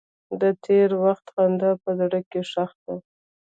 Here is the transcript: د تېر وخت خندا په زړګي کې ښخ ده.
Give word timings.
د 0.41 0.43
تېر 0.65 0.89
وخت 1.03 1.25
خندا 1.33 1.71
په 1.81 1.89
زړګي 1.99 2.21
کې 2.31 2.41
ښخ 2.51 2.71
ده. 2.85 2.95